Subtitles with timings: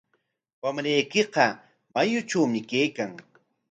[0.63, 1.45] Wamraykiqa
[1.93, 3.11] mayutrawmi kaykan.